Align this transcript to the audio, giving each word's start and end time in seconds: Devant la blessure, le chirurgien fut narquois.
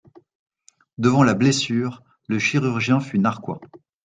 Devant 0.97 1.21
la 1.23 1.35
blessure, 1.35 2.01
le 2.27 2.39
chirurgien 2.39 2.99
fut 3.01 3.19
narquois. 3.19 3.61